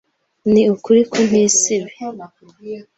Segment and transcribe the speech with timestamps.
[0.51, 1.89] Ni ukuri ko ntisibe